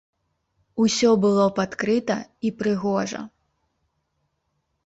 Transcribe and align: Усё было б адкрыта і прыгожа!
Усё 0.85 1.11
было 1.25 1.45
б 1.59 1.65
адкрыта 1.69 2.17
і 2.49 2.53
прыгожа! 2.63 3.21